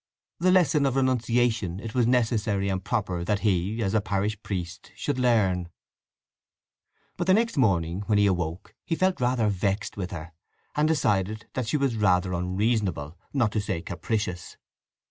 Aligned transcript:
The 0.39 0.49
lesson 0.49 0.87
of 0.87 0.95
renunciation 0.95 1.79
it 1.79 1.93
was 1.93 2.07
necessary 2.07 2.69
and 2.69 2.83
proper 2.83 3.23
that 3.23 3.41
he, 3.41 3.83
as 3.83 3.93
a 3.93 4.01
parish 4.01 4.41
priest, 4.41 4.91
should 4.95 5.19
learn. 5.19 5.69
But 7.17 7.27
the 7.27 7.35
next 7.35 7.55
morning 7.55 8.01
when 8.07 8.17
he 8.17 8.25
awoke 8.25 8.73
he 8.83 8.95
felt 8.95 9.21
rather 9.21 9.47
vexed 9.47 9.97
with 9.97 10.09
her, 10.09 10.31
and 10.75 10.87
decided 10.87 11.45
that 11.53 11.67
she 11.67 11.77
was 11.77 11.95
rather 11.97 12.33
unreasonable, 12.33 13.15
not 13.31 13.51
to 13.51 13.61
say 13.61 13.83
capricious. 13.83 14.57